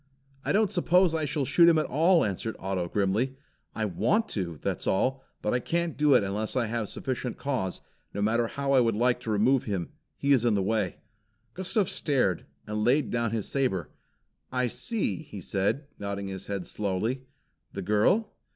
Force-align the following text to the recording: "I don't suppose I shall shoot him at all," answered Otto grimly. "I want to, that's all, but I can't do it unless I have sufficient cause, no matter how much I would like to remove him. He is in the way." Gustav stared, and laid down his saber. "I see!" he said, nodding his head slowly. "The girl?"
"I 0.43 0.51
don't 0.51 0.71
suppose 0.71 1.13
I 1.13 1.25
shall 1.25 1.45
shoot 1.45 1.69
him 1.69 1.77
at 1.77 1.85
all," 1.85 2.25
answered 2.25 2.55
Otto 2.57 2.87
grimly. 2.87 3.35
"I 3.75 3.85
want 3.85 4.27
to, 4.29 4.57
that's 4.63 4.87
all, 4.87 5.23
but 5.43 5.53
I 5.53 5.59
can't 5.59 5.95
do 5.95 6.15
it 6.15 6.23
unless 6.23 6.55
I 6.55 6.65
have 6.65 6.89
sufficient 6.89 7.37
cause, 7.37 7.81
no 8.11 8.19
matter 8.19 8.47
how 8.47 8.69
much 8.71 8.77
I 8.77 8.81
would 8.81 8.95
like 8.95 9.19
to 9.19 9.29
remove 9.29 9.65
him. 9.65 9.91
He 10.17 10.31
is 10.33 10.43
in 10.43 10.55
the 10.55 10.63
way." 10.63 10.95
Gustav 11.53 11.87
stared, 11.87 12.47
and 12.65 12.83
laid 12.83 13.11
down 13.11 13.29
his 13.29 13.47
saber. 13.47 13.91
"I 14.51 14.65
see!" 14.65 15.17
he 15.17 15.39
said, 15.39 15.85
nodding 15.99 16.29
his 16.29 16.47
head 16.47 16.65
slowly. 16.65 17.27
"The 17.73 17.83
girl?" 17.83 18.33